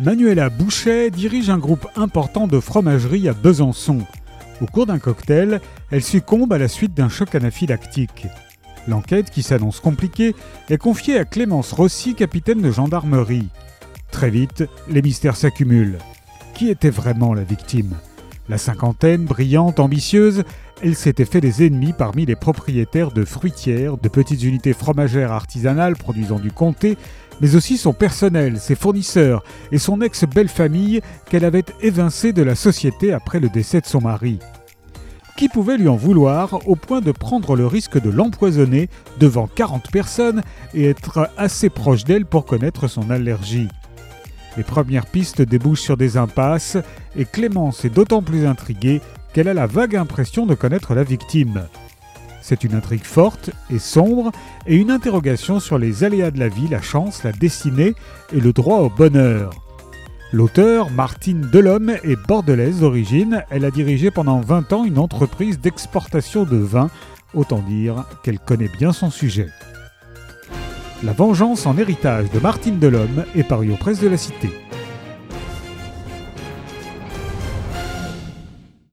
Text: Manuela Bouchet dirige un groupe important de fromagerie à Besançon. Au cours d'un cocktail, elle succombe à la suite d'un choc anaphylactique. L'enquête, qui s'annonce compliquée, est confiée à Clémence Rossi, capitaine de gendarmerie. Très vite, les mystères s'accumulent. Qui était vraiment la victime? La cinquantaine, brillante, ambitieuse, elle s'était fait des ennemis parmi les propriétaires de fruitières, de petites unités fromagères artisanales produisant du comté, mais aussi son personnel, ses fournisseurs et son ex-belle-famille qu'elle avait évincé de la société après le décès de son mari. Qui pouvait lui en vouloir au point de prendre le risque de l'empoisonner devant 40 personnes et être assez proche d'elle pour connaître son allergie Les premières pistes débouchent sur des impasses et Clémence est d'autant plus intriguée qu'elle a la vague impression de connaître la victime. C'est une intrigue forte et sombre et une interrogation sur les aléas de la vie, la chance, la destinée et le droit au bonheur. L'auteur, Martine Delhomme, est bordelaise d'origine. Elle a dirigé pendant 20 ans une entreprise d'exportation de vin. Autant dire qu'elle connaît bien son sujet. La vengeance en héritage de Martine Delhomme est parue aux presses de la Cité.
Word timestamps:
Manuela 0.00 0.50
Bouchet 0.50 1.10
dirige 1.10 1.50
un 1.50 1.58
groupe 1.58 1.86
important 1.94 2.48
de 2.48 2.58
fromagerie 2.58 3.28
à 3.28 3.32
Besançon. 3.32 3.98
Au 4.60 4.66
cours 4.66 4.86
d'un 4.86 4.98
cocktail, 4.98 5.60
elle 5.92 6.02
succombe 6.02 6.52
à 6.52 6.58
la 6.58 6.66
suite 6.66 6.94
d'un 6.94 7.08
choc 7.08 7.32
anaphylactique. 7.36 8.26
L'enquête, 8.88 9.30
qui 9.30 9.44
s'annonce 9.44 9.78
compliquée, 9.78 10.34
est 10.68 10.78
confiée 10.78 11.16
à 11.16 11.24
Clémence 11.24 11.72
Rossi, 11.72 12.16
capitaine 12.16 12.60
de 12.60 12.72
gendarmerie. 12.72 13.50
Très 14.10 14.30
vite, 14.30 14.64
les 14.88 15.00
mystères 15.00 15.36
s'accumulent. 15.36 15.98
Qui 16.54 16.70
était 16.70 16.90
vraiment 16.90 17.32
la 17.32 17.44
victime? 17.44 17.94
La 18.48 18.58
cinquantaine, 18.58 19.24
brillante, 19.24 19.78
ambitieuse, 19.78 20.42
elle 20.82 20.96
s'était 20.96 21.24
fait 21.24 21.40
des 21.40 21.64
ennemis 21.64 21.94
parmi 21.96 22.26
les 22.26 22.36
propriétaires 22.36 23.12
de 23.12 23.24
fruitières, 23.24 23.96
de 23.96 24.08
petites 24.08 24.42
unités 24.42 24.72
fromagères 24.72 25.32
artisanales 25.32 25.96
produisant 25.96 26.38
du 26.38 26.50
comté, 26.50 26.98
mais 27.40 27.56
aussi 27.56 27.76
son 27.76 27.92
personnel, 27.92 28.58
ses 28.58 28.74
fournisseurs 28.74 29.42
et 29.72 29.78
son 29.78 30.00
ex-belle-famille 30.00 31.00
qu'elle 31.28 31.44
avait 31.44 31.64
évincé 31.80 32.32
de 32.32 32.42
la 32.42 32.54
société 32.54 33.12
après 33.12 33.40
le 33.40 33.48
décès 33.48 33.80
de 33.80 33.86
son 33.86 34.00
mari. 34.00 34.38
Qui 35.36 35.48
pouvait 35.48 35.78
lui 35.78 35.88
en 35.88 35.96
vouloir 35.96 36.60
au 36.68 36.76
point 36.76 37.00
de 37.00 37.10
prendre 37.10 37.56
le 37.56 37.66
risque 37.66 38.00
de 38.00 38.10
l'empoisonner 38.10 38.88
devant 39.18 39.48
40 39.48 39.90
personnes 39.90 40.42
et 40.74 40.88
être 40.88 41.28
assez 41.36 41.70
proche 41.70 42.04
d'elle 42.04 42.24
pour 42.24 42.46
connaître 42.46 42.86
son 42.86 43.10
allergie 43.10 43.68
Les 44.56 44.62
premières 44.62 45.06
pistes 45.06 45.42
débouchent 45.42 45.80
sur 45.80 45.96
des 45.96 46.16
impasses 46.16 46.76
et 47.16 47.24
Clémence 47.24 47.84
est 47.84 47.90
d'autant 47.90 48.22
plus 48.22 48.46
intriguée 48.46 49.00
qu'elle 49.32 49.48
a 49.48 49.54
la 49.54 49.66
vague 49.66 49.96
impression 49.96 50.46
de 50.46 50.54
connaître 50.54 50.94
la 50.94 51.02
victime. 51.02 51.66
C'est 52.46 52.62
une 52.62 52.74
intrigue 52.74 53.04
forte 53.04 53.48
et 53.70 53.78
sombre 53.78 54.30
et 54.66 54.76
une 54.76 54.90
interrogation 54.90 55.60
sur 55.60 55.78
les 55.78 56.04
aléas 56.04 56.30
de 56.30 56.38
la 56.38 56.50
vie, 56.50 56.68
la 56.68 56.82
chance, 56.82 57.24
la 57.24 57.32
destinée 57.32 57.94
et 58.34 58.40
le 58.40 58.52
droit 58.52 58.80
au 58.80 58.90
bonheur. 58.90 59.48
L'auteur, 60.30 60.90
Martine 60.90 61.48
Delhomme, 61.50 61.96
est 62.04 62.20
bordelaise 62.28 62.80
d'origine. 62.80 63.42
Elle 63.48 63.64
a 63.64 63.70
dirigé 63.70 64.10
pendant 64.10 64.42
20 64.42 64.74
ans 64.74 64.84
une 64.84 64.98
entreprise 64.98 65.58
d'exportation 65.58 66.44
de 66.44 66.58
vin. 66.58 66.90
Autant 67.32 67.60
dire 67.60 68.04
qu'elle 68.22 68.38
connaît 68.38 68.70
bien 68.78 68.92
son 68.92 69.10
sujet. 69.10 69.48
La 71.02 71.12
vengeance 71.12 71.64
en 71.64 71.78
héritage 71.78 72.30
de 72.30 72.40
Martine 72.40 72.78
Delhomme 72.78 73.24
est 73.34 73.48
parue 73.48 73.72
aux 73.72 73.78
presses 73.78 74.00
de 74.00 74.08
la 74.08 74.18
Cité. 74.18 74.50